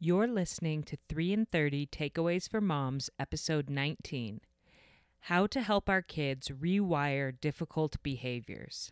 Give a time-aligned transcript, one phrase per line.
[0.00, 4.40] You're listening to 3 in 30 Takeaways for Moms, episode 19
[5.20, 8.90] How to Help Our Kids Rewire Difficult Behaviors.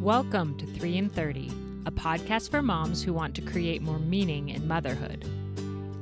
[0.00, 1.50] Welcome to 3 in 30,
[1.86, 5.24] a podcast for moms who want to create more meaning in motherhood.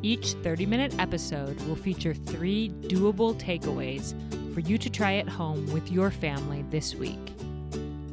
[0.02, 4.12] Each 30 minute episode will feature three doable takeaways
[4.52, 7.37] for you to try at home with your family this week.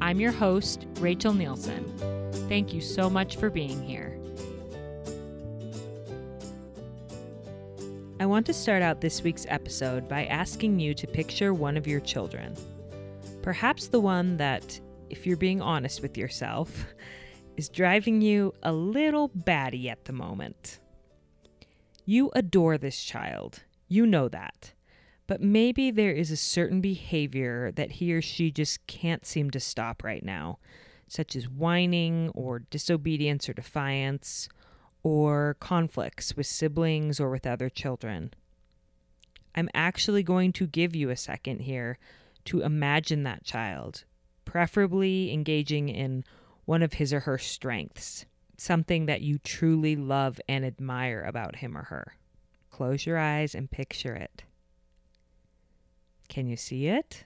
[0.06, 1.92] I'm your host, Rachel Nielsen.
[2.48, 4.20] Thank you so much for being here.
[8.20, 11.88] I want to start out this week's episode by asking you to picture one of
[11.88, 12.54] your children.
[13.42, 14.80] Perhaps the one that,
[15.10, 16.86] if you're being honest with yourself,
[17.58, 20.82] is driving you a little batty at the moment.
[22.06, 23.64] You adore this child.
[23.88, 24.75] You know that.
[25.28, 29.60] But maybe there is a certain behavior that he or she just can't seem to
[29.60, 30.60] stop right now,
[31.08, 34.48] such as whining or disobedience or defiance,
[35.02, 38.34] or conflicts with siblings or with other children.
[39.56, 41.98] I'm actually going to give you a second here
[42.46, 44.04] to imagine that child,
[44.46, 46.24] preferably engaging in
[46.66, 48.26] one of his or her strengths,
[48.58, 52.16] something that you truly love and admire about him or her.
[52.72, 54.44] Close your eyes and picture it.
[56.28, 57.24] Can you see it?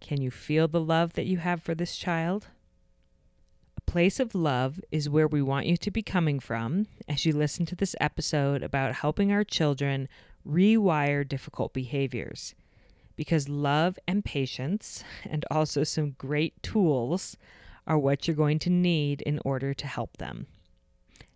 [0.00, 2.48] Can you feel the love that you have for this child?
[3.76, 7.32] A place of love is where we want you to be coming from as you
[7.32, 10.08] listen to this episode about helping our children
[10.46, 12.54] rewire difficult behaviors.
[13.14, 17.36] Because love and patience, and also some great tools,
[17.86, 20.46] are what you're going to need in order to help them.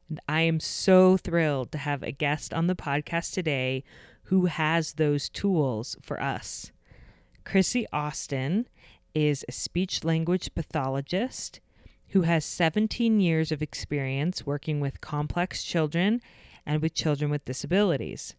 [0.09, 3.83] And I am so thrilled to have a guest on the podcast today
[4.27, 6.73] who has those tools for us.
[7.45, 8.67] Chrissy Austin
[9.15, 11.61] is a speech language pathologist
[12.09, 16.21] who has 17 years of experience working with complex children
[16.65, 18.34] and with children with disabilities.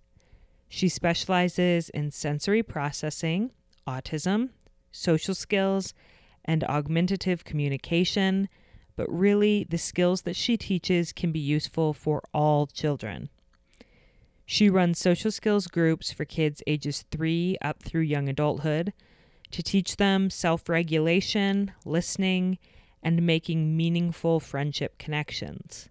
[0.68, 3.52] She specializes in sensory processing,
[3.88, 4.50] autism,
[4.92, 5.94] social skills,
[6.44, 8.50] and augmentative communication,
[8.98, 13.30] but really the skills that she teaches can be useful for all children.
[14.50, 18.94] She runs social skills groups for kids ages 3 up through young adulthood
[19.52, 22.58] to teach them self regulation, listening,
[23.04, 25.90] and making meaningful friendship connections.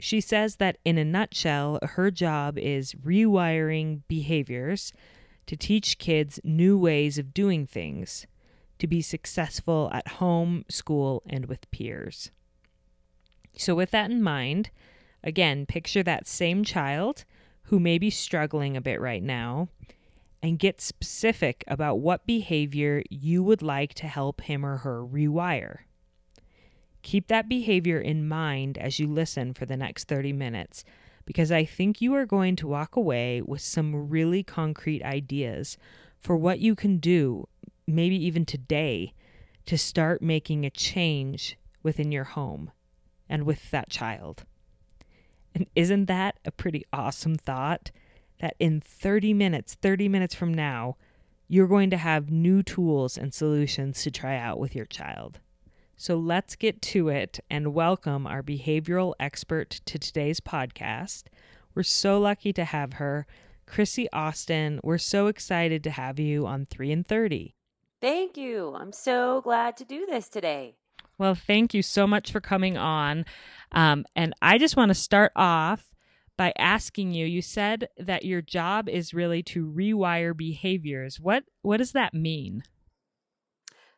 [0.00, 4.92] She says that in a nutshell, her job is rewiring behaviors
[5.46, 8.26] to teach kids new ways of doing things
[8.80, 12.32] to be successful at home, school, and with peers.
[13.56, 14.70] So, with that in mind,
[15.22, 17.24] again, picture that same child
[17.64, 19.68] who may be struggling a bit right now
[20.42, 25.78] and get specific about what behavior you would like to help him or her rewire.
[27.02, 30.84] Keep that behavior in mind as you listen for the next 30 minutes
[31.24, 35.76] because I think you are going to walk away with some really concrete ideas
[36.20, 37.48] for what you can do,
[37.86, 39.14] maybe even today,
[39.66, 42.70] to start making a change within your home
[43.28, 44.44] and with that child.
[45.54, 47.90] And isn't that a pretty awesome thought?
[48.40, 50.96] That in 30 minutes, 30 minutes from now,
[51.46, 55.38] you're going to have new tools and solutions to try out with your child.
[55.96, 61.24] So let's get to it and welcome our behavioral expert to today's podcast.
[61.74, 63.26] We're so lucky to have her,
[63.66, 64.80] Chrissy Austin.
[64.82, 67.54] We're so excited to have you on 3 in 30.
[68.00, 68.74] Thank you.
[68.74, 70.74] I'm so glad to do this today.
[71.18, 73.24] Well, thank you so much for coming on.
[73.72, 75.90] Um, and I just want to start off
[76.36, 81.20] by asking you you said that your job is really to rewire behaviors.
[81.20, 82.64] What what does that mean?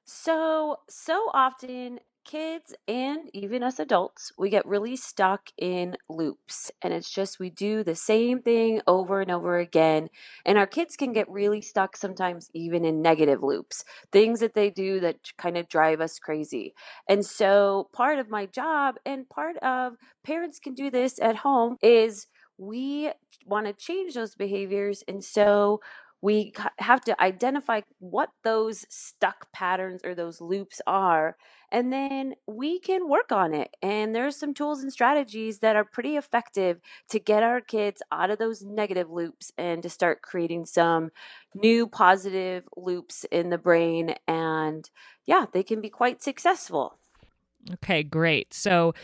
[0.05, 6.71] So, so often kids and even us adults, we get really stuck in loops.
[6.83, 10.09] And it's just we do the same thing over and over again.
[10.45, 14.71] And our kids can get really stuck sometimes, even in negative loops, things that they
[14.71, 16.75] do that kind of drive us crazy.
[17.09, 19.95] And so, part of my job and part of
[20.25, 22.27] parents can do this at home is
[22.59, 23.11] we
[23.45, 25.05] want to change those behaviors.
[25.09, 25.81] And so,
[26.23, 31.37] we have to identify what those stuck patterns or those loops are
[31.71, 35.85] and then we can work on it and there's some tools and strategies that are
[35.85, 40.65] pretty effective to get our kids out of those negative loops and to start creating
[40.65, 41.11] some
[41.55, 44.91] new positive loops in the brain and
[45.27, 46.99] yeah they can be quite successful
[47.73, 48.55] Okay, great.
[48.55, 48.95] So,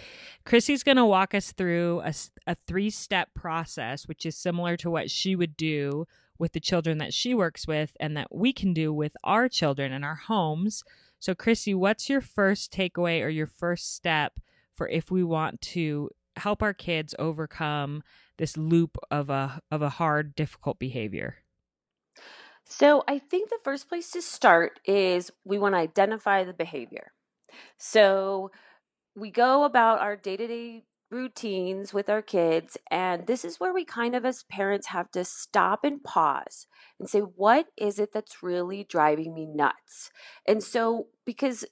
[0.44, 2.14] Chrissy's going to walk us through a,
[2.46, 6.06] a three step process, which is similar to what she would do
[6.42, 9.92] with the children that she works with and that we can do with our children
[9.92, 10.82] in our homes
[11.20, 14.40] So, Chrissy, what's your first takeaway or your first step
[14.74, 18.02] for if we want to help our kids overcome
[18.38, 21.36] this loop of a of a hard, difficult behavior?
[22.64, 27.12] So, I think the first place to start is we want to identify the behavior.
[27.78, 28.50] So,
[29.16, 32.76] we go about our day-to-day routines with our kids.
[32.90, 36.66] And this is where we kind of, as parents, have to stop and pause
[36.98, 40.10] and say, what is it that's really driving me nuts?
[40.46, 41.64] And so, because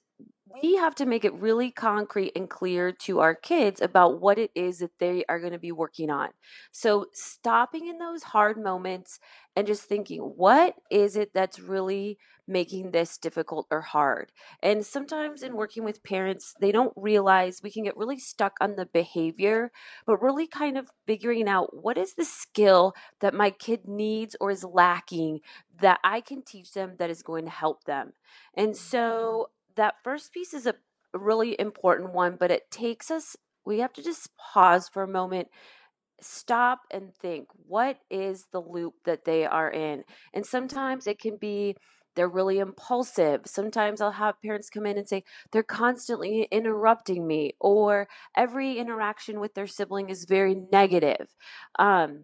[0.61, 4.51] we have to make it really concrete and clear to our kids about what it
[4.55, 6.29] is that they are going to be working on.
[6.71, 9.19] So, stopping in those hard moments
[9.55, 12.17] and just thinking, what is it that's really
[12.51, 14.31] making this difficult or hard?
[14.61, 15.57] And sometimes in mm-hmm.
[15.57, 19.71] working with parents, they don't realize we can get really stuck on the behavior,
[20.05, 24.51] but really kind of figuring out what is the skill that my kid needs or
[24.51, 25.39] is lacking
[25.79, 28.13] that I can teach them that is going to help them.
[28.55, 28.75] And mm-hmm.
[28.75, 30.75] so, that first piece is a
[31.13, 35.47] really important one, but it takes us, we have to just pause for a moment,
[36.21, 40.03] stop and think what is the loop that they are in?
[40.33, 41.75] And sometimes it can be
[42.15, 43.41] they're really impulsive.
[43.45, 49.39] Sometimes I'll have parents come in and say, they're constantly interrupting me, or every interaction
[49.39, 51.35] with their sibling is very negative.
[51.79, 52.23] Um,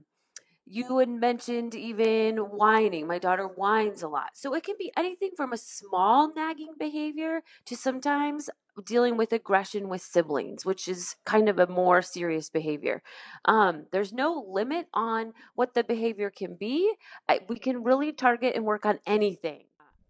[0.70, 3.08] you had mentioned even whining.
[3.08, 4.32] My daughter whines a lot.
[4.34, 8.50] So it can be anything from a small nagging behavior to sometimes
[8.86, 13.02] dealing with aggression with siblings, which is kind of a more serious behavior.
[13.46, 16.94] Um, there's no limit on what the behavior can be.
[17.30, 19.67] I, we can really target and work on anything.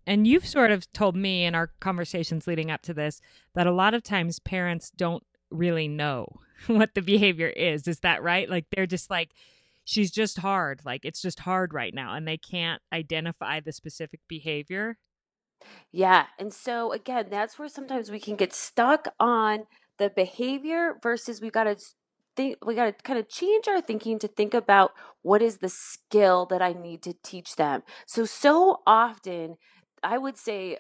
[0.08, 3.22] And you've sort of told me in our conversations leading up to this
[3.54, 6.28] that a lot of times parents don't really know
[6.68, 7.88] what the behavior is.
[7.88, 8.50] Is that right?
[8.50, 9.32] Like they're just like,
[9.84, 10.82] she's just hard.
[10.86, 12.16] Like it's just hard right now.
[12.16, 14.98] And they can't identify the specific behavior.
[15.92, 16.28] Yeah.
[16.40, 19.66] And so, again, that's where sometimes we can get stuck on
[19.98, 21.78] the behavior versus we got to
[22.36, 25.70] think, we got to kind of change our thinking to think about what is the
[25.70, 27.84] skill that I need to teach them.
[28.06, 29.58] So, so often,
[30.08, 30.78] I would say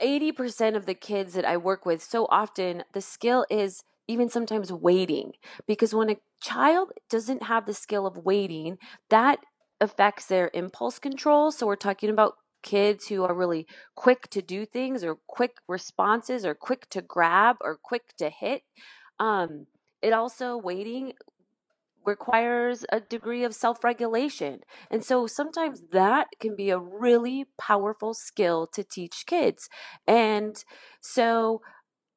[0.00, 4.72] 80% of the kids that I work with, so often the skill is even sometimes
[4.72, 5.32] waiting
[5.66, 8.78] because when a child doesn't have the skill of waiting
[9.10, 9.40] that
[9.80, 13.66] affects their impulse control so we're talking about kids who are really
[13.96, 18.62] quick to do things or quick responses or quick to grab or quick to hit.
[19.18, 19.66] Um,
[20.02, 21.14] it also waiting
[22.06, 24.60] requires a degree of self regulation.
[24.90, 29.68] And so sometimes that can be a really powerful skill to teach kids.
[30.06, 30.62] And
[31.00, 31.62] so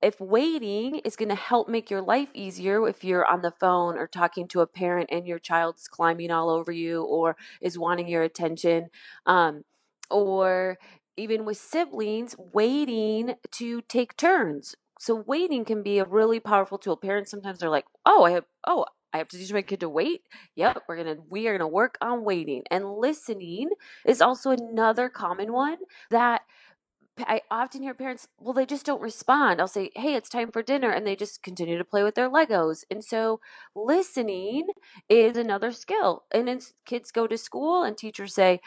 [0.01, 3.97] if waiting is going to help make your life easier if you're on the phone
[3.97, 8.07] or talking to a parent and your child's climbing all over you or is wanting
[8.07, 8.89] your attention
[9.25, 9.63] um,
[10.09, 10.77] or
[11.17, 16.95] even with siblings waiting to take turns so waiting can be a really powerful tool
[16.97, 19.89] parents sometimes are like oh i have oh I have to teach my kid to
[19.89, 20.21] wait.
[20.55, 22.63] Yep, we're gonna we are gonna work on waiting.
[22.69, 23.69] And listening
[24.05, 25.77] is also another common one
[26.11, 26.41] that
[27.27, 29.59] I often hear parents, well, they just don't respond.
[29.59, 30.89] I'll say, hey, it's time for dinner.
[30.89, 32.83] And they just continue to play with their Legos.
[32.89, 33.39] And so
[33.75, 34.67] listening
[35.09, 36.23] is another skill.
[36.31, 38.61] And it's, kids go to school and teachers say,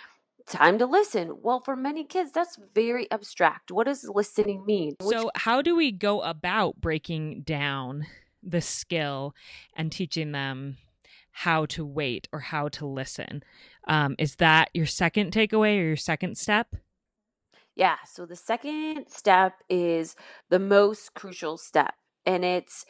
[0.46, 1.38] time to listen.
[1.42, 3.70] Well, for many kids, that's very abstract.
[3.70, 4.96] What does listening mean?
[5.00, 8.06] Which- so, how do we go about breaking down
[8.42, 9.34] the skill
[9.74, 10.76] and teaching them
[11.32, 13.42] how to wait or how to listen?
[13.88, 16.76] Um, is that your second takeaway or your second step?
[17.74, 17.96] Yeah.
[18.06, 20.14] So the second step is
[20.50, 21.94] the most crucial step,
[22.26, 22.84] and it's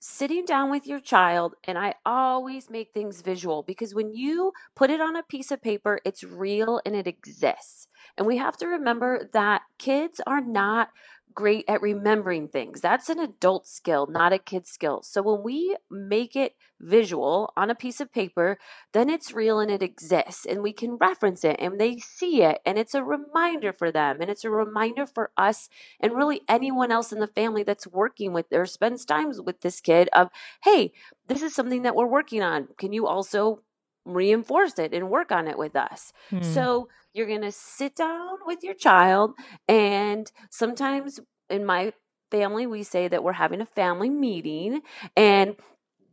[0.00, 1.54] sitting down with your child.
[1.64, 5.62] And I always make things visual because when you put it on a piece of
[5.62, 7.88] paper, it's real and it exists.
[8.18, 10.90] And we have to remember that kids are not
[11.34, 12.80] great at remembering things.
[12.80, 15.02] That's an adult skill, not a kid skill.
[15.02, 18.58] So when we make it visual on a piece of paper,
[18.92, 22.60] then it's real and it exists and we can reference it and they see it
[22.64, 25.68] and it's a reminder for them and it's a reminder for us
[26.00, 29.80] and really anyone else in the family that's working with or spends time with this
[29.80, 30.28] kid of,
[30.62, 30.92] hey,
[31.26, 32.68] this is something that we're working on.
[32.78, 33.60] Can you also
[34.04, 36.12] reinforce it and work on it with us.
[36.30, 36.42] Hmm.
[36.42, 39.34] So you're going to sit down with your child,
[39.68, 41.92] and sometimes in my
[42.30, 44.82] family, we say that we're having a family meeting.
[45.16, 45.56] And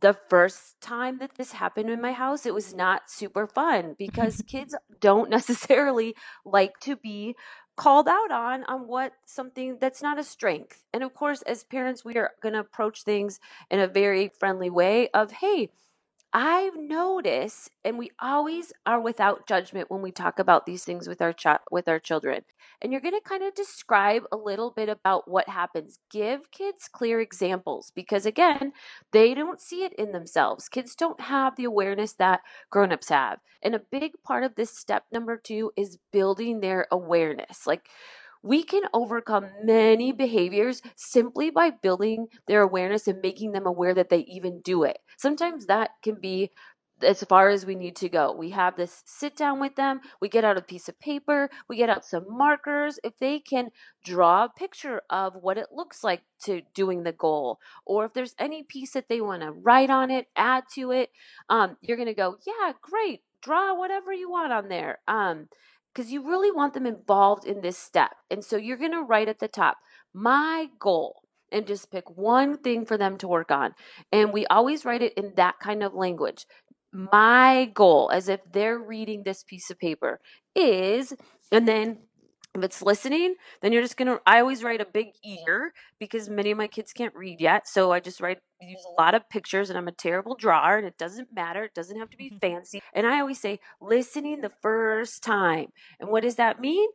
[0.00, 4.42] the first time that this happened in my house, it was not super fun because
[4.46, 7.34] kids don't necessarily like to be
[7.76, 10.84] called out on on what something that's not a strength.
[10.92, 13.40] And of course, as parents, we are going to approach things
[13.70, 15.70] in a very friendly way of, hey,
[16.34, 21.20] I've noticed, and we always are without judgment when we talk about these things with
[21.20, 22.42] our ch- with our children.
[22.80, 25.98] And you're going to kind of describe a little bit about what happens.
[26.10, 28.72] Give kids clear examples because again,
[29.12, 30.70] they don't see it in themselves.
[30.70, 33.38] Kids don't have the awareness that grown-ups have.
[33.62, 37.66] And a big part of this step number 2 is building their awareness.
[37.66, 37.88] Like
[38.42, 44.08] we can overcome many behaviors simply by building their awareness and making them aware that
[44.08, 44.98] they even do it.
[45.22, 46.50] Sometimes that can be
[47.00, 48.32] as far as we need to go.
[48.32, 51.76] We have this sit down with them, we get out a piece of paper, we
[51.76, 52.98] get out some markers.
[53.04, 53.70] If they can
[54.04, 58.34] draw a picture of what it looks like to doing the goal, or if there's
[58.36, 61.10] any piece that they want to write on it, add to it,
[61.48, 64.98] um, you're going to go, yeah, great, draw whatever you want on there.
[65.06, 65.48] Um,
[65.94, 68.12] because you really want them involved in this step.
[68.30, 69.76] And so you're going to write at the top,
[70.14, 71.21] my goal,
[71.52, 73.74] and just pick one thing for them to work on.
[74.10, 76.46] And we always write it in that kind of language.
[76.92, 80.20] My goal, as if they're reading this piece of paper,
[80.54, 81.14] is,
[81.50, 81.98] and then
[82.54, 84.18] if it's listening, then you're just gonna.
[84.26, 87.92] I always write a big ear because many of my kids can't read yet, so
[87.92, 90.98] I just write use a lot of pictures, and I'm a terrible drawer, and it
[90.98, 91.64] doesn't matter.
[91.64, 92.38] It doesn't have to be mm-hmm.
[92.38, 92.82] fancy.
[92.94, 95.68] And I always say listening the first time.
[95.98, 96.88] And what does that mean?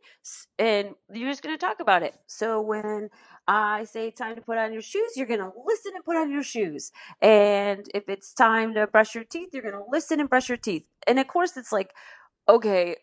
[0.58, 2.14] And you're just gonna talk about it.
[2.26, 3.10] So when
[3.46, 6.42] I say time to put on your shoes, you're gonna listen and put on your
[6.42, 6.92] shoes.
[7.20, 10.84] And if it's time to brush your teeth, you're gonna listen and brush your teeth.
[11.06, 11.92] And of course, it's like,
[12.48, 12.96] okay,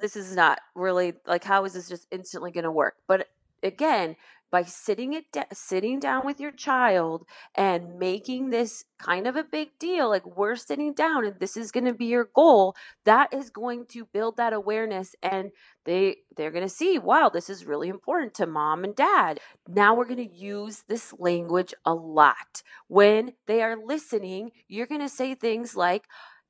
[0.00, 2.96] this is not really like how is this just instantly going to work?
[3.06, 3.28] But
[3.62, 4.16] again
[4.50, 9.44] by sitting it da- sitting down with your child and making this kind of a
[9.44, 13.32] big deal like we're sitting down and this is going to be your goal that
[13.34, 15.50] is going to build that awareness and
[15.84, 19.40] they they're going to see wow this is really important to mom and dad.
[19.68, 22.62] Now we're going to use this language a lot.
[22.88, 26.04] When they are listening you're going to say things like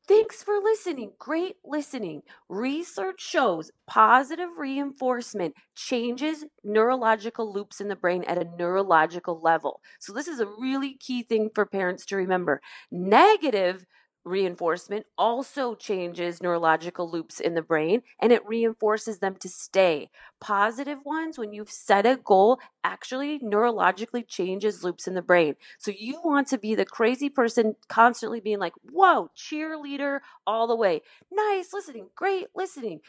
[0.08, 1.12] Thanks for listening.
[1.18, 2.22] Great listening.
[2.48, 9.80] Research shows positive reinforcement changes neurological loops in the brain at a neurological level.
[9.98, 12.60] So, this is a really key thing for parents to remember.
[12.90, 13.84] Negative
[14.26, 20.10] reinforcement also changes neurological loops in the brain and it reinforces them to stay.
[20.40, 25.54] Positive ones, when you've set a goal, actually neurologically changes loops in the brain.
[25.78, 30.76] So you want to be the crazy person constantly being like, whoa, cheerleader all the
[30.76, 31.02] way.
[31.32, 33.00] Nice listening, great listening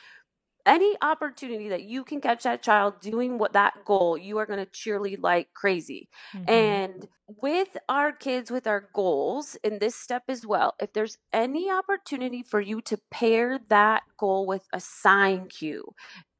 [0.67, 4.63] any opportunity that you can catch that child doing what that goal, you are going
[4.63, 6.09] to cheerlead like crazy.
[6.35, 6.49] Mm-hmm.
[6.49, 7.07] And
[7.41, 12.43] with our kids, with our goals in this step as well, if there's any opportunity
[12.43, 15.95] for you to pair that goal with a sign cue,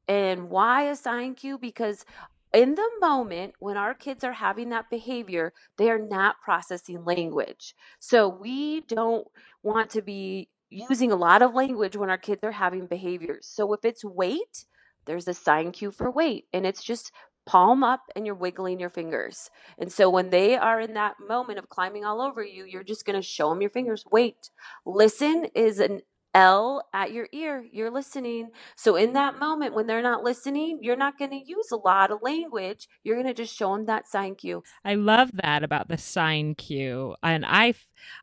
[0.08, 1.58] and why a sign cue?
[1.58, 2.06] Because
[2.54, 7.76] in the moment when our kids are having that behavior, they are not processing language.
[8.00, 9.28] So we don't
[9.64, 13.48] want to be using a lot of language when our kids are having behaviors.
[13.48, 14.66] So if it's wait,
[15.06, 17.12] there's a sign cue for wait, and it's just
[17.46, 19.50] palm up and you're wiggling your fingers.
[19.80, 23.06] And so when they are in that moment of climbing all over you, you're just
[23.06, 24.04] going to show them your fingers.
[24.12, 24.50] Wait.
[24.86, 26.02] Listen is an
[26.34, 27.66] L at your ear.
[27.72, 28.50] You're listening.
[28.76, 32.12] So in that moment when they're not listening, you're not going to use a lot
[32.12, 32.88] of language.
[33.04, 34.64] You're going to just show them that sign cue.
[34.86, 37.16] I love that about the sign cue.
[37.24, 37.74] And I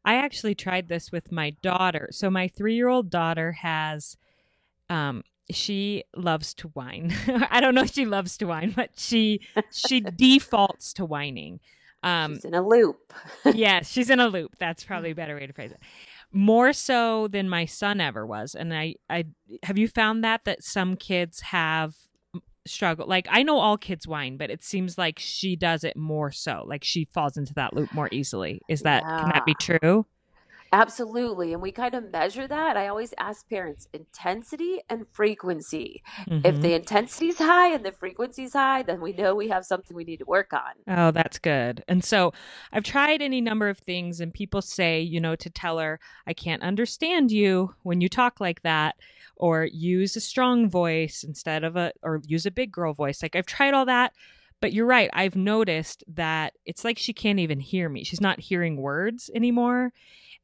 [0.04, 2.08] I actually tried this with my daughter.
[2.12, 4.16] So my 3-year-old daughter has
[4.88, 7.14] um she loves to whine.
[7.50, 9.40] I don't know if she loves to whine, but she
[9.72, 11.60] she defaults to whining.
[12.02, 13.14] Um, she's in a loop.
[13.44, 14.56] yes, she's in a loop.
[14.58, 15.80] That's probably a better way to phrase it
[16.34, 19.24] more so than my son ever was and i i
[19.62, 21.94] have you found that that some kids have
[22.66, 26.32] struggle like i know all kids whine but it seems like she does it more
[26.32, 29.18] so like she falls into that loop more easily is that yeah.
[29.18, 30.04] can that be true
[30.74, 31.52] Absolutely.
[31.52, 32.76] And we kind of measure that.
[32.76, 36.02] I always ask parents intensity and frequency.
[36.28, 36.44] Mm-hmm.
[36.44, 39.64] If the intensity is high and the frequency is high, then we know we have
[39.64, 40.72] something we need to work on.
[40.88, 41.84] Oh, that's good.
[41.86, 42.32] And so
[42.72, 46.32] I've tried any number of things, and people say, you know, to tell her, I
[46.32, 48.96] can't understand you when you talk like that,
[49.36, 53.22] or use a strong voice instead of a, or use a big girl voice.
[53.22, 54.12] Like I've tried all that.
[54.60, 55.10] But you're right.
[55.12, 58.02] I've noticed that it's like she can't even hear me.
[58.02, 59.92] She's not hearing words anymore.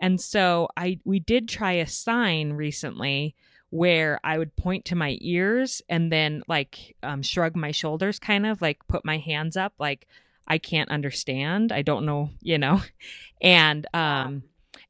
[0.00, 3.34] And so I we did try a sign recently
[3.70, 8.46] where I would point to my ears and then like um, shrug my shoulders, kind
[8.46, 10.08] of like put my hands up, like
[10.48, 11.70] I can't understand.
[11.70, 12.82] I don't know, you know,
[13.40, 14.42] and um,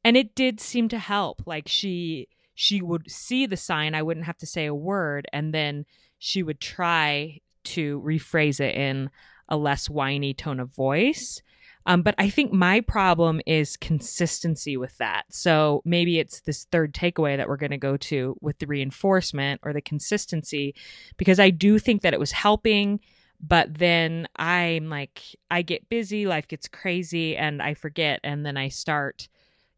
[0.03, 1.43] and it did seem to help.
[1.45, 5.53] Like she she would see the sign, I wouldn't have to say a word, and
[5.53, 5.85] then
[6.17, 9.09] she would try to rephrase it in
[9.49, 11.41] a less whiny tone of voice.
[11.85, 15.23] Um, but I think my problem is consistency with that.
[15.29, 19.61] So maybe it's this third takeaway that we're going to go to with the reinforcement
[19.63, 20.75] or the consistency,
[21.17, 22.99] because I do think that it was helping.
[23.39, 28.19] But then I'm like, I get busy, life gets crazy, and I forget.
[28.23, 29.27] And then I start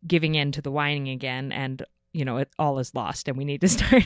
[0.05, 1.53] giving in to the whining again.
[1.53, 4.03] And you know it all is lost and we need to start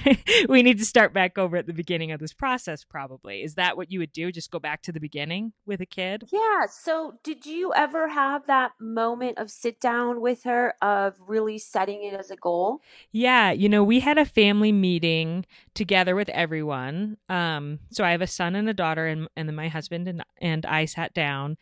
[0.49, 3.43] we need to start back over at the beginning of this process probably.
[3.43, 4.31] Is that what you would do?
[4.31, 6.23] Just go back to the beginning with a kid?
[6.31, 11.57] Yeah so did you ever have that moment of sit down with her of really
[11.57, 12.81] setting it as a goal?
[13.11, 17.17] Yeah you know we had a family meeting together with everyone.
[17.29, 20.23] Um so i have a son and a daughter and, and then my husband and,
[20.41, 21.57] and i sat down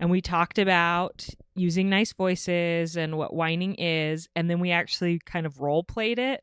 [0.00, 1.28] and we talked about
[1.58, 6.18] using nice voices and what whining is and then we actually kind of role played
[6.18, 6.42] it.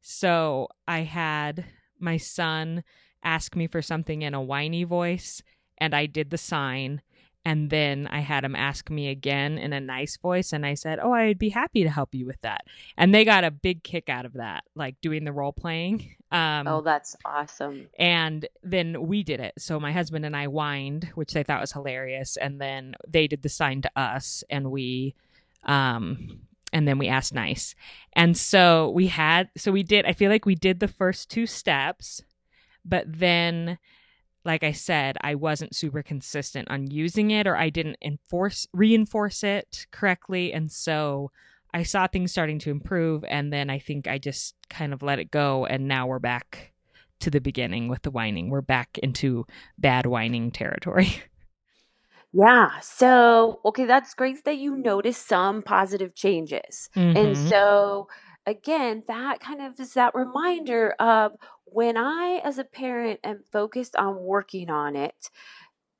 [0.00, 1.64] So i had
[1.98, 2.84] my son
[3.22, 5.42] ask me for something in a whiny voice
[5.78, 7.02] and i did the sign
[7.48, 10.52] and then I had him ask me again in a nice voice.
[10.52, 12.66] And I said, Oh, I'd be happy to help you with that.
[12.98, 16.14] And they got a big kick out of that, like doing the role playing.
[16.30, 17.88] Um, oh, that's awesome.
[17.98, 19.54] And then we did it.
[19.56, 22.36] So my husband and I whined, which they thought was hilarious.
[22.36, 25.14] And then they did the sign to us and we,
[25.64, 26.40] um,
[26.74, 27.74] and then we asked nice.
[28.12, 31.46] And so we had, so we did, I feel like we did the first two
[31.46, 32.20] steps,
[32.84, 33.78] but then
[34.44, 39.42] like I said, I wasn't super consistent on using it or I didn't enforce reinforce
[39.42, 41.30] it correctly and so
[41.74, 45.18] I saw things starting to improve and then I think I just kind of let
[45.18, 46.72] it go and now we're back
[47.20, 48.48] to the beginning with the whining.
[48.48, 51.22] We're back into bad whining territory.
[52.32, 52.78] Yeah.
[52.80, 56.90] So, okay, that's great that you noticed some positive changes.
[56.94, 57.16] Mm-hmm.
[57.16, 58.08] And so
[58.48, 61.36] again, that kind of is that reminder of
[61.66, 65.30] when I, as a parent, am focused on working on it,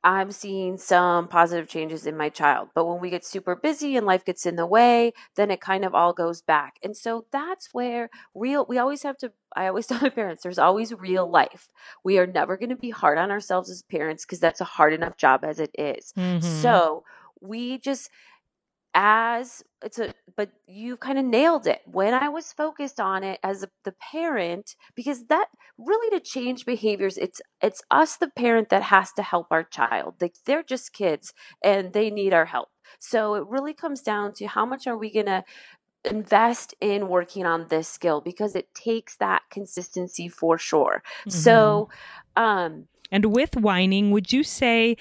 [0.02, 2.68] I'm seeing some positive changes in my child.
[2.74, 5.84] But when we get super busy and life gets in the way, then it kind
[5.84, 6.76] of all goes back.
[6.82, 10.58] And so that's where real, we always have to, I always tell my parents, there's
[10.58, 11.68] always real life.
[12.04, 14.94] We are never going to be hard on ourselves as parents because that's a hard
[14.94, 16.14] enough job as it is.
[16.16, 16.62] Mm-hmm.
[16.62, 17.04] So
[17.42, 18.08] we just,
[18.94, 21.80] as it's a but you kind of nailed it.
[21.84, 26.64] When i was focused on it as a, the parent because that really to change
[26.64, 30.14] behaviors it's it's us the parent that has to help our child.
[30.20, 32.68] Like they're just kids and they need our help.
[32.98, 35.44] So it really comes down to how much are we going to
[36.04, 41.02] invest in working on this skill because it takes that consistency for sure.
[41.20, 41.30] Mm-hmm.
[41.30, 41.88] so
[42.36, 44.96] um and with whining would you say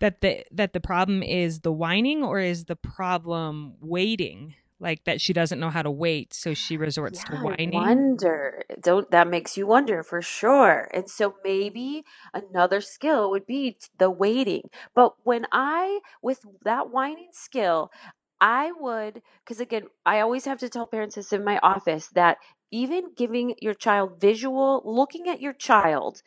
[0.00, 4.54] that the that the problem is the whining or is the problem waiting?
[4.78, 7.74] Like that she doesn't know how to wait so she resorts yeah, to whining?
[7.74, 8.62] I wonder.
[8.80, 10.88] Don't that makes you wonder for sure.
[10.92, 12.04] And so maybe
[12.34, 14.68] another skill would be the waiting.
[14.94, 17.90] But when i with that whining skill
[18.38, 22.36] i would because again i always have to tell parents this in my office that
[22.70, 26.22] even giving your child visual looking at your child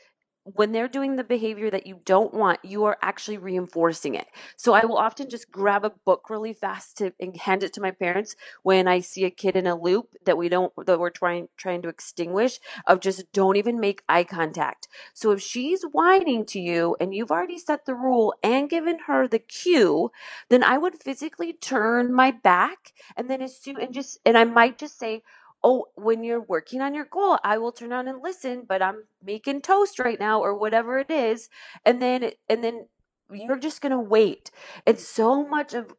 [0.55, 4.27] when they're doing the behavior that you don't want, you are actually reinforcing it.
[4.57, 7.81] So I will often just grab a book really fast to and hand it to
[7.81, 11.09] my parents when I see a kid in a loop that we don't that we're
[11.09, 14.87] trying trying to extinguish of just don't even make eye contact.
[15.13, 19.27] So if she's whining to you and you've already set the rule and given her
[19.27, 20.11] the cue,
[20.49, 24.43] then I would physically turn my back and then as soon and just and I
[24.43, 25.23] might just say,
[25.63, 29.03] oh, when you're working on your goal, I will turn on and listen, but I'm
[29.23, 31.49] making toast right now or whatever it is.
[31.85, 32.87] And then, and then
[33.31, 34.51] you're just going to wait.
[34.87, 35.93] And so much of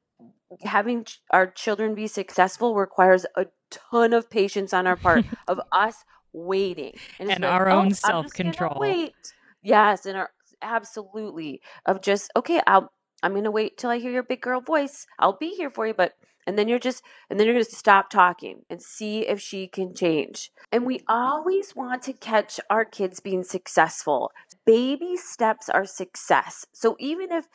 [0.62, 6.04] having our children be successful requires a ton of patience on our part of us
[6.32, 8.78] waiting and, and our oh, own oh, self control.
[8.80, 9.14] Wait.
[9.62, 10.06] Yes.
[10.06, 10.30] And our,
[10.62, 12.92] absolutely of just, okay, I'll,
[13.22, 15.06] I'm going to wait till I hear your big girl voice.
[15.18, 16.14] I'll be here for you, but
[16.50, 19.68] and then you're just and then you're going to stop talking and see if she
[19.68, 20.50] can change.
[20.72, 24.32] And we always want to catch our kids being successful.
[24.66, 26.66] Baby steps are success.
[26.72, 27.46] So even if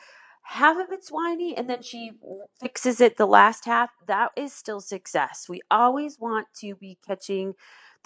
[0.44, 2.12] half of it's whiny and then she
[2.58, 5.44] fixes it the last half that is still success.
[5.46, 7.52] We always want to be catching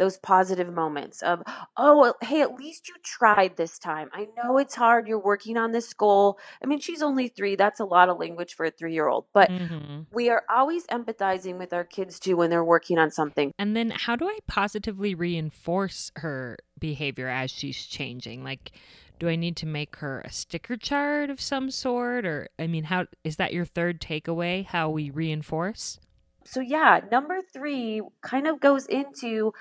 [0.01, 1.43] those positive moments of,
[1.77, 4.09] oh, hey, at least you tried this time.
[4.15, 5.07] I know it's hard.
[5.07, 6.39] You're working on this goal.
[6.65, 7.55] I mean, she's only three.
[7.55, 9.27] That's a lot of language for a three year old.
[9.35, 10.05] But mm-hmm.
[10.11, 13.53] we are always empathizing with our kids too when they're working on something.
[13.59, 18.43] And then how do I positively reinforce her behavior as she's changing?
[18.43, 18.73] Like,
[19.19, 22.25] do I need to make her a sticker chart of some sort?
[22.25, 24.65] Or, I mean, how is that your third takeaway?
[24.65, 26.01] How we reinforce?
[26.47, 29.53] So, yeah, number three kind of goes into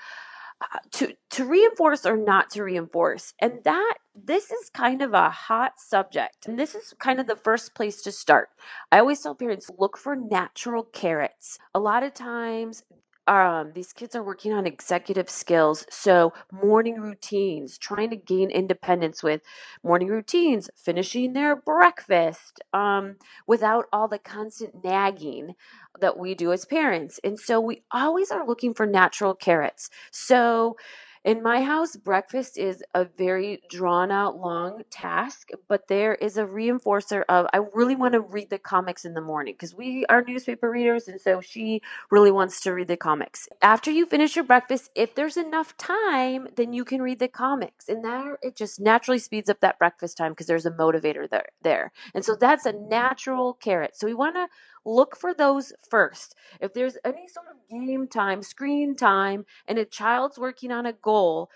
[0.92, 3.34] to to reinforce or not to reinforce.
[3.40, 6.46] And that this is kind of a hot subject.
[6.46, 8.50] And this is kind of the first place to start.
[8.92, 11.58] I always tell parents look for natural carrots.
[11.74, 12.82] A lot of times
[13.30, 15.86] um, these kids are working on executive skills.
[15.90, 19.42] So, morning routines, trying to gain independence with
[19.84, 23.16] morning routines, finishing their breakfast um,
[23.46, 25.54] without all the constant nagging
[26.00, 27.20] that we do as parents.
[27.24, 29.90] And so, we always are looking for natural carrots.
[30.10, 30.76] So,
[31.22, 36.46] in my house, breakfast is a very drawn out, long task, but there is a
[36.46, 40.24] reinforcer of I really want to read the comics in the morning because we are
[40.26, 43.48] newspaper readers, and so she really wants to read the comics.
[43.60, 47.88] After you finish your breakfast, if there's enough time, then you can read the comics,
[47.88, 51.48] and there it just naturally speeds up that breakfast time because there's a motivator there.
[51.62, 53.94] There, and so that's a natural carrot.
[53.94, 54.48] So we want to
[54.84, 56.34] look for those first.
[56.60, 60.92] If there's any sort of game time, screen time, and a child's working on a
[60.92, 61.50] goal,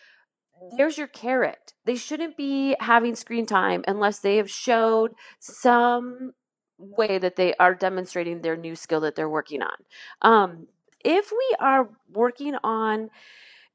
[0.76, 1.74] there's your carrot.
[1.84, 6.32] They shouldn't be having screen time unless they have showed some
[6.78, 9.76] way that they are demonstrating their new skill that they're working on.
[10.22, 10.66] Um,
[11.04, 13.10] if we are working on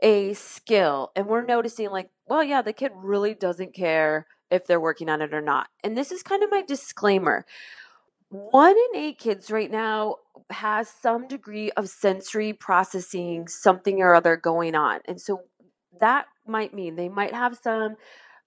[0.01, 4.79] a skill and we're noticing, like, well, yeah, the kid really doesn't care if they're
[4.79, 5.67] working on it or not.
[5.83, 7.45] And this is kind of my disclaimer
[8.29, 10.17] one in eight kids right now
[10.49, 14.99] has some degree of sensory processing, something or other going on.
[15.05, 15.41] And so
[15.99, 17.95] that might mean they might have some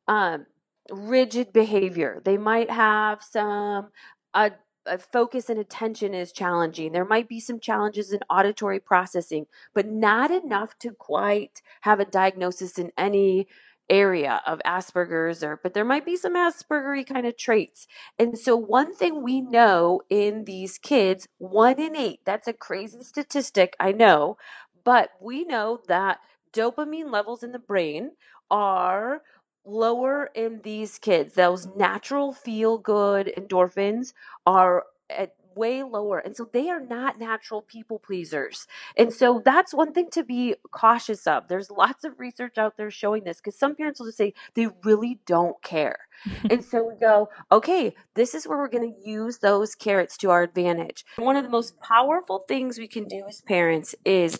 [0.09, 0.47] um,
[0.91, 2.21] rigid behavior.
[2.25, 3.91] They might have some
[4.35, 4.51] uh,
[4.87, 6.93] uh, focus and attention is challenging.
[6.93, 12.05] There might be some challenges in auditory processing, but not enough to quite have a
[12.05, 13.47] diagnosis in any
[13.91, 17.87] area of Asperger's or but there might be some Aspergery kind of traits.
[18.19, 23.03] And so one thing we know in these kids, 1 in 8, that's a crazy
[23.03, 24.37] statistic, I know,
[24.85, 26.19] but we know that
[26.53, 28.13] dopamine levels in the brain
[28.51, 29.23] are
[29.65, 31.35] lower in these kids.
[31.35, 34.13] Those natural feel good endorphins
[34.47, 36.19] are at way lower.
[36.19, 38.67] And so they are not natural people pleasers.
[38.97, 41.49] And so that's one thing to be cautious of.
[41.49, 44.69] There's lots of research out there showing this because some parents will just say they
[44.85, 46.01] really don't care.
[46.51, 50.31] and so we go, okay, this is where we're going to use those carrots to
[50.31, 51.05] our advantage.
[51.17, 54.39] One of the most powerful things we can do as parents is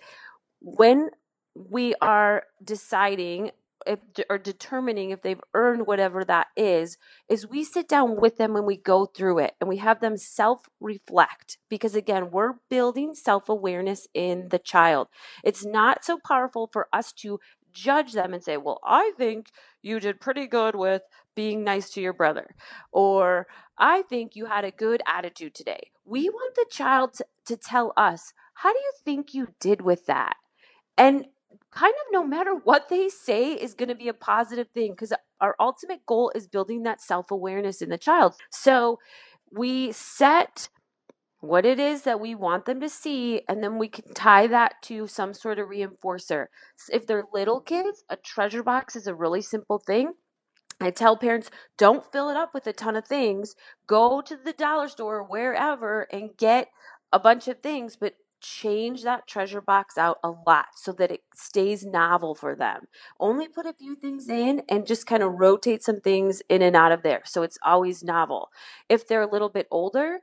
[0.61, 1.11] when
[1.55, 3.51] we are deciding
[3.87, 6.97] if, or determining if they've earned whatever that is
[7.29, 10.17] is we sit down with them and we go through it and we have them
[10.17, 15.09] self reflect because again we're building self awareness in the child.
[15.45, 17.41] It's not so powerful for us to
[17.73, 19.47] judge them and say well i think
[19.81, 21.01] you did pretty good with
[21.35, 22.55] being nice to your brother
[22.93, 23.47] or
[23.79, 25.91] i think you had a good attitude today.
[26.05, 30.07] We want the child to, to tell us how do you think you did with
[30.07, 30.37] that?
[30.99, 31.27] And
[31.71, 35.13] kind of no matter what they say is going to be a positive thing because
[35.41, 38.35] our ultimate goal is building that self awareness in the child.
[38.51, 38.99] So
[39.51, 40.69] we set
[41.41, 44.75] what it is that we want them to see, and then we can tie that
[44.83, 46.47] to some sort of reinforcer.
[46.89, 50.13] If they're little kids, a treasure box is a really simple thing.
[50.81, 53.57] I tell parents don't fill it up with a ton of things.
[53.87, 56.69] Go to the dollar store, wherever, and get
[57.13, 61.23] a bunch of things, but change that treasure box out a lot so that it
[61.35, 62.89] stays novel for them.
[63.19, 66.77] Only put a few things in and just kind of rotate some things in and
[66.77, 68.51] out of there so it's always novel.
[68.89, 70.19] If they're a little bit older,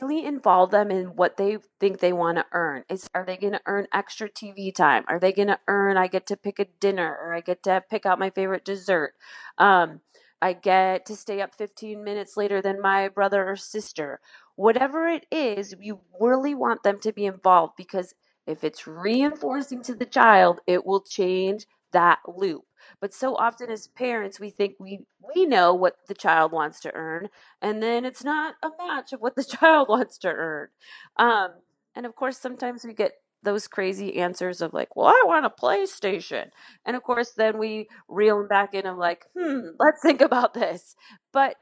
[0.00, 2.84] really involve them in what they think they want to earn.
[2.88, 5.04] Is are they going to earn extra TV time?
[5.08, 7.82] Are they going to earn I get to pick a dinner or I get to
[7.90, 9.14] pick out my favorite dessert?
[9.58, 10.00] Um,
[10.40, 14.20] I get to stay up 15 minutes later than my brother or sister
[14.56, 18.14] whatever it is, you really want them to be involved because
[18.46, 22.62] if it's reinforcing to the child, it will change that loop.
[23.00, 25.00] But so often as parents, we think we
[25.34, 27.28] we know what the child wants to earn,
[27.60, 30.68] and then it's not a match of what the child wants to earn.
[31.16, 31.50] Um,
[31.94, 33.12] and of course, sometimes we get
[33.42, 36.50] those crazy answers of like, well, I want a PlayStation.
[36.84, 40.54] And of course, then we reel them back in of like, hmm, let's think about
[40.54, 40.94] this.
[41.32, 41.56] But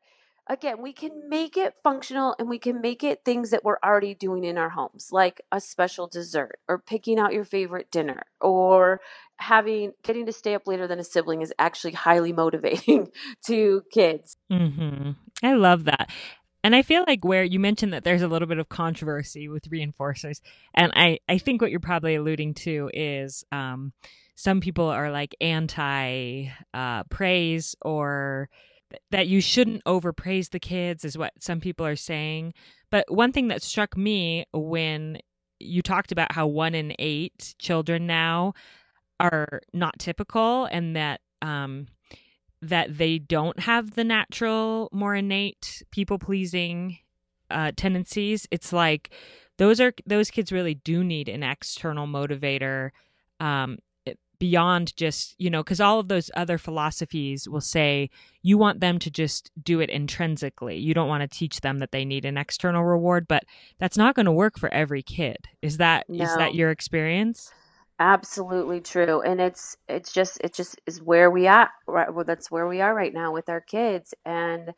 [0.51, 4.15] again, we can make it functional and we can make it things that we're already
[4.15, 9.01] doing in our homes, like a special dessert or picking out your favorite dinner or
[9.39, 13.09] having getting to stay up later than a sibling is actually highly motivating
[13.47, 14.37] to kids.
[14.53, 15.13] Mm-hmm.
[15.43, 16.11] I love that.
[16.63, 19.71] And I feel like where you mentioned that there's a little bit of controversy with
[19.71, 20.43] reinforcers,
[20.75, 23.95] and I, I think what you're probably alluding to is um,
[24.35, 28.51] some people are like anti uh, praise or
[29.11, 32.55] that you shouldn't overpraise the kids is what some people are saying.
[32.91, 35.19] But one thing that struck me when
[35.59, 38.55] you talked about how one in eight children now
[39.21, 41.87] are not typical and that um,
[42.63, 46.99] that they don't have the natural, more innate people pleasing
[47.51, 48.47] uh, tendencies.
[48.51, 49.11] It's like
[49.59, 52.91] those are those kids really do need an external motivator
[53.41, 53.79] um,
[54.41, 58.09] beyond just you know because all of those other philosophies will say
[58.43, 61.93] you want them to just do it intrinsically you don't want to teach them that
[61.93, 63.45] they need an external reward but
[63.79, 66.25] that's not going to work for every kid is that no.
[66.25, 67.53] is that your experience
[68.01, 72.51] absolutely true and it's it's just it just is where we are right well that's
[72.51, 74.71] where we are right now with our kids and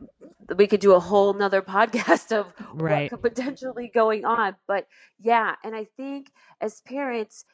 [0.00, 0.08] um,
[0.56, 3.10] we could do a whole nother podcast of right.
[3.10, 4.86] what could potentially going on but
[5.20, 7.44] yeah and i think as parents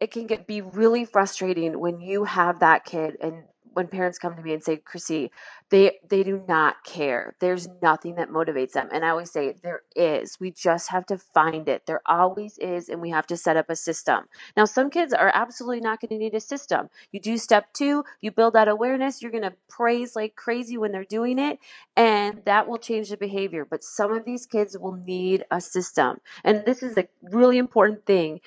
[0.00, 3.44] it can get be really frustrating when you have that kid and
[3.78, 5.30] when parents come to me and say, Chrissy,
[5.70, 7.36] they they do not care.
[7.38, 8.88] There's nothing that motivates them.
[8.92, 10.36] And I always say there is.
[10.40, 11.86] We just have to find it.
[11.86, 14.24] There always is, and we have to set up a system.
[14.56, 16.88] Now, some kids are absolutely not going to need a system.
[17.12, 21.04] You do step two, you build that awareness, you're gonna praise like crazy when they're
[21.04, 21.58] doing it,
[21.96, 23.64] and that will change the behavior.
[23.64, 26.18] But some of these kids will need a system.
[26.42, 28.40] And this is a really important thing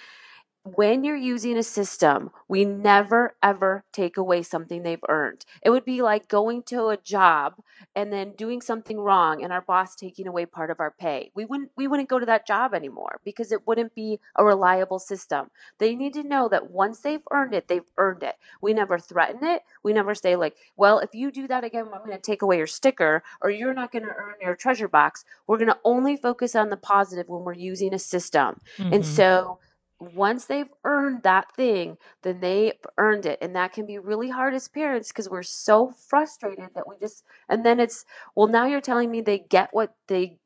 [0.64, 5.44] when you're using a system, we never ever take away something they've earned.
[5.64, 7.56] It would be like going to a job
[7.96, 11.32] and then doing something wrong and our boss taking away part of our pay.
[11.34, 15.00] We wouldn't we wouldn't go to that job anymore because it wouldn't be a reliable
[15.00, 15.50] system.
[15.80, 18.36] They need to know that once they've earned it, they've earned it.
[18.62, 19.64] We never threaten it.
[19.82, 22.58] We never say like, "Well, if you do that again, I'm going to take away
[22.58, 26.18] your sticker or you're not going to earn your treasure box." We're going to only
[26.18, 28.62] focus on the positive when we're using a system.
[28.78, 28.94] Mm-hmm.
[28.94, 29.60] And so
[30.02, 33.38] once they've earned that thing, then they've earned it.
[33.42, 37.24] And that can be really hard as parents because we're so frustrated that we just
[37.48, 38.04] and then it's
[38.36, 40.40] well now you're telling me they get what they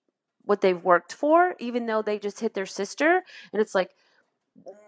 [0.43, 3.23] what they've worked for, even though they just hit their sister.
[3.53, 3.91] And it's like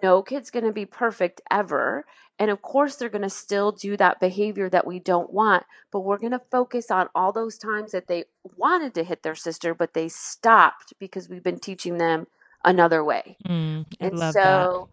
[0.04, 2.06] no kid's gonna be perfect ever.
[2.40, 6.18] And of course they're gonna still do that behavior that we don't want, but we're
[6.18, 8.26] gonna focus on all those times that they
[8.58, 12.28] wanted to hit their sister, but they stopped because we've been teaching them
[12.64, 13.38] another way.
[13.48, 14.88] Mm, and so that.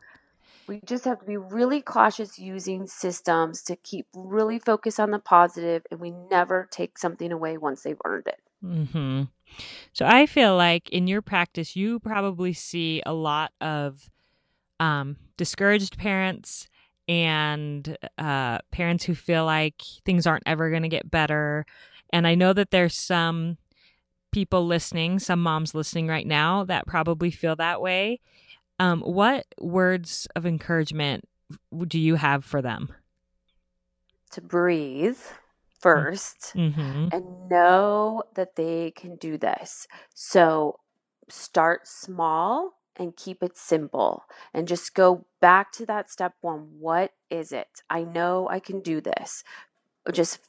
[0.69, 5.19] we just have to be really cautious using systems to keep really focus on the
[5.19, 8.41] positive and we never take something away once they've earned it.
[8.65, 9.23] Mm-hmm.
[9.93, 14.11] So I feel like in your practice, you probably see a lot of
[14.81, 16.69] um, discouraged parents
[17.07, 21.67] and uh, parents who feel like things aren't ever going to get better.
[22.11, 23.59] And I know that there's some
[24.35, 28.19] people listening, some moms listening right now that probably feel that way.
[28.81, 31.29] Um, what words of encouragement
[31.87, 32.93] do you have for them?
[34.33, 35.19] To breathe
[35.81, 37.09] 1st mm-hmm.
[37.13, 39.87] and know that they can do this.
[40.17, 40.81] So
[41.29, 46.71] start small and keep it simple and just go back to that step one.
[46.81, 47.83] What is it?
[47.89, 49.45] I know I can do this.
[50.13, 50.41] Just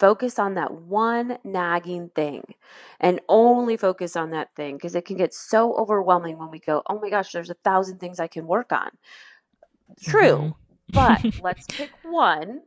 [0.00, 2.42] Focus on that one nagging thing
[3.00, 6.82] and only focus on that thing because it can get so overwhelming when we go,
[6.88, 8.88] oh my gosh, there's a thousand things I can work on.
[10.02, 10.54] True,
[10.92, 11.22] mm-hmm.
[11.22, 12.62] but let's pick one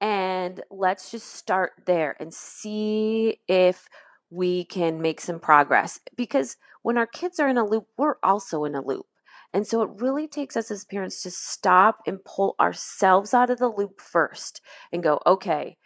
[0.00, 3.86] and let's just start there and see if
[4.30, 6.00] we can make some progress.
[6.16, 9.06] Because when our kids are in a loop, we're also in a loop.
[9.52, 13.58] And so it really takes us as parents to stop and pull ourselves out of
[13.58, 15.76] the loop first and go, okay,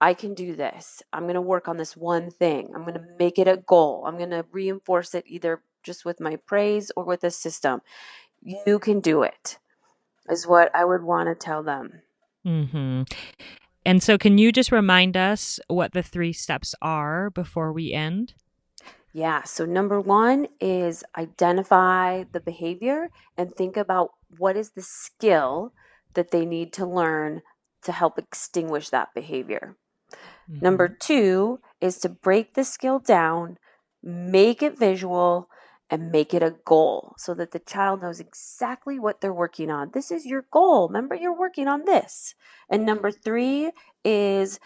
[0.00, 1.02] I can do this.
[1.12, 2.70] I'm going to work on this one thing.
[2.74, 4.04] I'm going to make it a goal.
[4.06, 7.80] I'm going to reinforce it either just with my praise or with a system.
[8.42, 9.58] You can do it,
[10.28, 12.02] is what I would want to tell them.
[12.46, 13.02] Mm-hmm.
[13.86, 18.34] And so, can you just remind us what the three steps are before we end?
[19.12, 19.44] Yeah.
[19.44, 25.72] So, number one is identify the behavior and think about what is the skill
[26.14, 27.42] that they need to learn
[27.82, 29.76] to help extinguish that behavior.
[30.50, 30.64] Mm-hmm.
[30.64, 33.58] Number two is to break the skill down,
[34.02, 35.48] make it visual,
[35.88, 39.90] and make it a goal so that the child knows exactly what they're working on.
[39.92, 40.88] This is your goal.
[40.88, 42.34] Remember, you're working on this.
[42.68, 43.70] And number three
[44.04, 44.58] is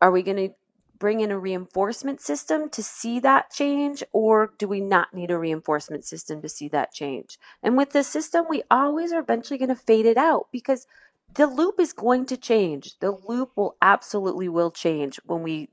[0.00, 0.54] are we going to
[0.98, 5.38] bring in a reinforcement system to see that change, or do we not need a
[5.38, 7.38] reinforcement system to see that change?
[7.62, 10.86] And with the system, we always are eventually going to fade it out because
[11.34, 12.98] the loop is going to change.
[13.00, 15.68] The loop will absolutely will change when we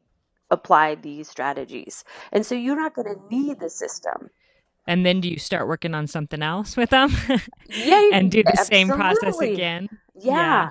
[0.52, 2.04] apply these strategies.
[2.32, 4.30] And so you're not going to need the system.
[4.86, 7.12] And then do you start working on something else with them?
[7.70, 8.10] Yeah.
[8.14, 8.78] and do the absolutely.
[8.78, 9.90] same process again?
[10.16, 10.34] Yeah.
[10.34, 10.70] yeah.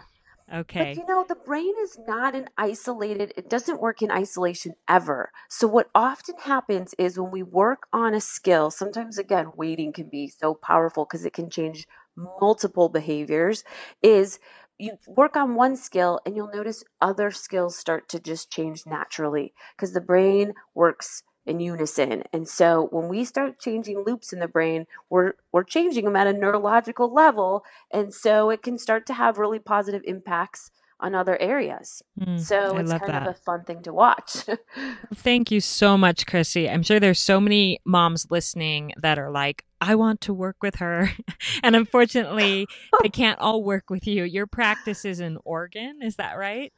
[0.52, 0.94] Okay.
[0.94, 5.32] But you know, the brain is not an isolated, it doesn't work in isolation ever.
[5.48, 10.10] So, what often happens is when we work on a skill, sometimes again, waiting can
[10.10, 13.64] be so powerful because it can change multiple behaviors
[14.02, 14.38] is
[14.82, 19.54] you work on one skill and you'll notice other skills start to just change naturally
[19.76, 22.22] because the brain works in unison.
[22.32, 26.26] And so when we start changing loops in the brain, we're we're changing them at
[26.26, 30.70] a neurological level and so it can start to have really positive impacts
[31.02, 32.02] on other areas.
[32.18, 33.26] Mm, so it's kind that.
[33.26, 34.44] of a fun thing to watch.
[35.14, 36.70] Thank you so much, Chrissy.
[36.70, 40.76] I'm sure there's so many moms listening that are like, I want to work with
[40.76, 41.10] her.
[41.64, 42.68] and unfortunately,
[43.02, 44.22] they can't all work with you.
[44.22, 46.72] Your practice is in Oregon, is that right?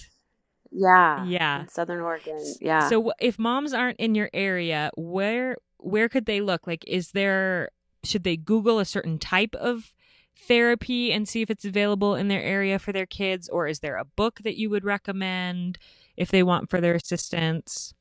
[0.72, 1.24] Yeah.
[1.26, 1.66] Yeah.
[1.66, 2.42] Southern Oregon.
[2.60, 2.88] Yeah.
[2.88, 6.66] So if moms aren't in your area, where where could they look?
[6.66, 7.68] Like is there
[8.02, 9.93] should they google a certain type of
[10.36, 13.96] therapy and see if it's available in their area for their kids or is there
[13.96, 15.78] a book that you would recommend
[16.16, 17.94] if they want further assistance?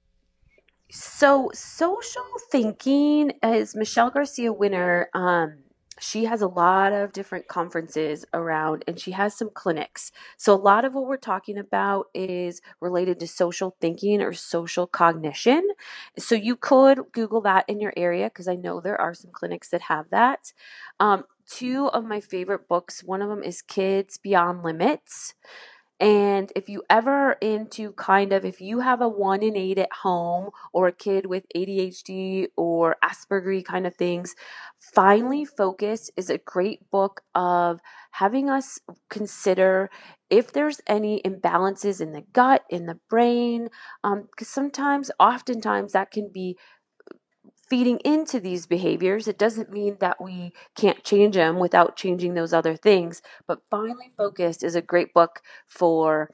[0.90, 5.63] So social thinking is Michelle Garcia Winner um
[6.00, 10.12] she has a lot of different conferences around and she has some clinics.
[10.38, 14.88] So, a lot of what we're talking about is related to social thinking or social
[14.88, 15.68] cognition.
[16.18, 19.70] So, you could Google that in your area because I know there are some clinics
[19.70, 20.54] that have that.
[21.00, 25.34] Um, two of my favorite books one of them is Kids Beyond Limits.
[26.04, 29.94] And if you ever into kind of if you have a one in eight at
[30.02, 34.36] home or a kid with ADHD or Asperger kind of things,
[34.82, 37.80] Finally Focus is a great book of
[38.12, 39.90] having us consider
[40.30, 43.70] if there's any imbalances in the gut, in the brain,
[44.04, 46.58] because um, sometimes, oftentimes, that can be
[47.74, 49.28] feeding into these behaviors.
[49.28, 53.24] It doesn't mean that we can't change them without changing those other things.
[53.48, 56.30] But Finally Focused is a great book for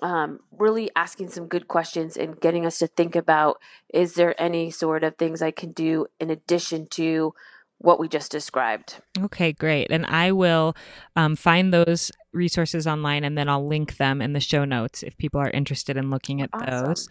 [0.00, 3.56] um, really asking some good questions and getting us to think about
[3.92, 7.34] is there any sort of things I can do in addition to
[7.78, 9.00] what we just described.
[9.18, 9.88] Okay, great.
[9.90, 10.76] And I will
[11.16, 15.18] um, find those resources online and then I'll link them in the show notes if
[15.18, 16.86] people are interested in looking at awesome.
[16.86, 17.08] those.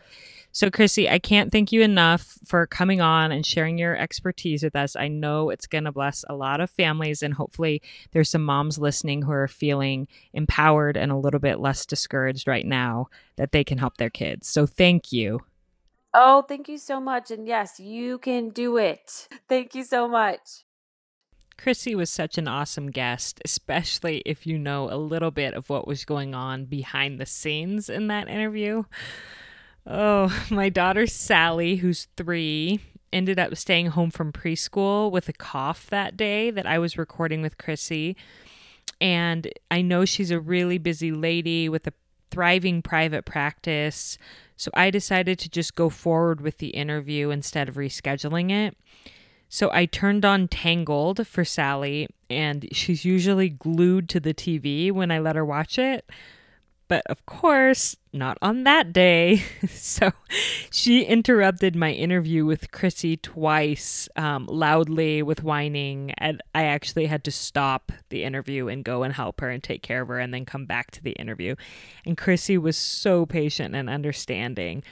[0.56, 4.74] So, Chrissy, I can't thank you enough for coming on and sharing your expertise with
[4.74, 4.96] us.
[4.96, 7.82] I know it's going to bless a lot of families, and hopefully,
[8.14, 12.66] there's some moms listening who are feeling empowered and a little bit less discouraged right
[12.66, 14.48] now that they can help their kids.
[14.48, 15.42] So, thank you.
[16.14, 17.32] Oh, thank you so much.
[17.32, 19.28] And yes, you can do it.
[19.50, 20.64] Thank you so much.
[21.58, 25.86] Chrissy was such an awesome guest, especially if you know a little bit of what
[25.86, 28.84] was going on behind the scenes in that interview.
[29.86, 32.80] Oh, my daughter Sally, who's three,
[33.14, 37.42] ended up staying home from preschool with a cough that day that I was recording
[37.42, 38.16] with Chrissy.
[39.00, 41.94] And I know she's a really busy lady with a
[42.32, 44.18] thriving private practice.
[44.58, 48.78] So I decided to just go forward with the interview instead of rescheduling it.
[49.48, 55.12] So I turned on Tangled for Sally, and she's usually glued to the TV when
[55.12, 56.10] I let her watch it
[56.88, 59.44] but of course, not on that day.
[59.70, 60.12] so
[60.72, 66.12] she interrupted my interview with Chrissy twice, um, loudly with whining.
[66.18, 69.82] And I actually had to stop the interview and go and help her and take
[69.82, 71.56] care of her and then come back to the interview.
[72.06, 74.84] And Chrissy was so patient and understanding.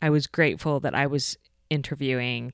[0.00, 1.36] I was grateful that I was
[1.70, 2.52] interviewing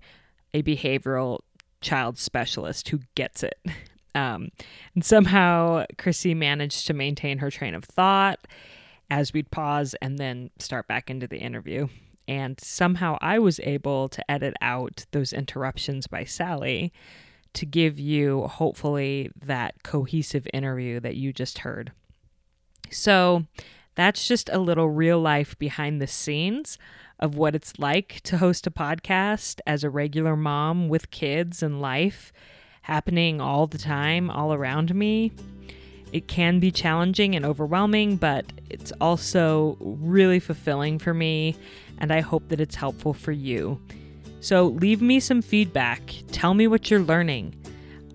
[0.53, 1.41] a behavioral
[1.81, 3.59] child specialist who gets it.
[4.15, 4.49] Um,
[4.95, 8.41] and somehow Chrissy managed to maintain her train of thought
[9.11, 11.89] as we'd pause and then start back into the interview.
[12.27, 16.93] And somehow I was able to edit out those interruptions by Sally
[17.55, 21.93] to give you, hopefully, that cohesive interview that you just heard.
[22.91, 23.45] So
[23.95, 26.79] that's just a little real life behind the scenes
[27.19, 31.81] of what it's like to host a podcast as a regular mom with kids and
[31.81, 32.33] life
[32.83, 35.33] happening all the time, all around me.
[36.13, 41.57] It can be challenging and overwhelming, but it's also really fulfilling for me,
[41.99, 43.81] and I hope that it's helpful for you.
[44.41, 46.01] So leave me some feedback.
[46.33, 47.55] Tell me what you're learning.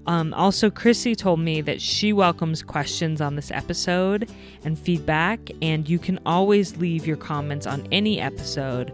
[0.05, 4.29] Um, also, Chrissy told me that she welcomes questions on this episode
[4.65, 8.91] and feedback, and you can always leave your comments on any episode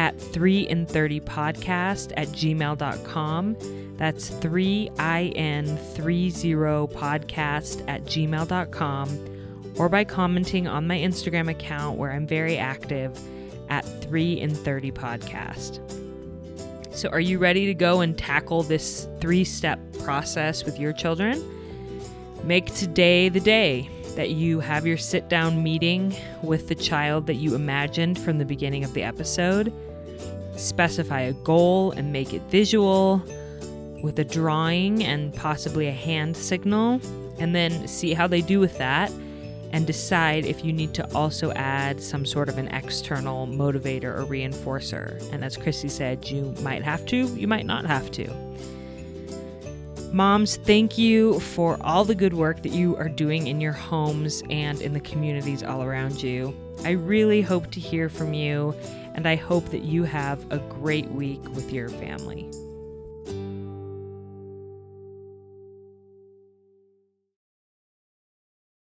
[0.00, 3.54] at 3 in 30 podcast at gmail.com.
[3.98, 12.56] That's 3in30 podcast at gmail.com or by commenting on my Instagram account where I'm very
[12.56, 13.20] active
[13.68, 15.80] at 3 in 30 podcast.
[16.94, 21.44] So, are you ready to go and tackle this three step process with your children?
[22.42, 27.34] Make today the day that you have your sit down meeting with the child that
[27.34, 29.74] you imagined from the beginning of the episode.
[30.56, 33.22] Specify a goal and make it visual
[34.02, 37.00] with a drawing and possibly a hand signal.
[37.40, 39.10] and then see how they do with that
[39.72, 44.26] and decide if you need to also add some sort of an external motivator or
[44.26, 45.20] reinforcer.
[45.32, 48.28] And as Chrissy said, you might have to, you might not have to.
[50.12, 54.42] Moms, thank you for all the good work that you are doing in your homes
[54.50, 56.54] and in the communities all around you.
[56.84, 58.74] I really hope to hear from you,
[59.20, 62.48] and I hope that you have a great week with your family.